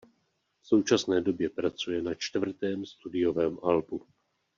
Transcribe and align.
V 0.61 0.67
současné 0.67 1.21
době 1.21 1.49
pracuje 1.49 2.01
na 2.01 2.13
čtvrtém 2.13 2.85
studiovém 2.85 3.57
albu. 3.63 4.07